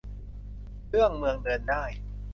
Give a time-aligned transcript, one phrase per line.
[0.89, 1.83] เรื่อง เมืองเดินได้